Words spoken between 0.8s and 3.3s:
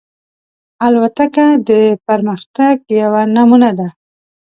الوتکه د پرمختګ یوه